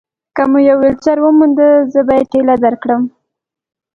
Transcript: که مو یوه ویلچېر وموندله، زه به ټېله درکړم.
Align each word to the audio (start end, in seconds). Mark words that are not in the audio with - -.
که 0.35 0.43
مو 0.51 0.59
یوه 0.67 0.79
ویلچېر 0.81 1.17
وموندله، 1.21 1.79
زه 1.93 2.01
به 2.07 2.15
ټېله 2.31 2.55
درکړم. 2.65 3.01